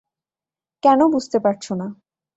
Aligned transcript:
কেন 0.83 0.99
বুঝতে 1.07 1.37
পারছো 1.39 1.71
না? 1.75 1.87